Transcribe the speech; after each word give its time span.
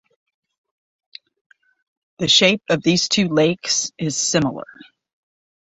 The 2.17 2.27
shape 2.27 2.63
of 2.71 2.81
these 2.81 3.07
two 3.07 3.27
lakes 3.27 3.91
is 3.99 4.17
similar. 4.17 4.65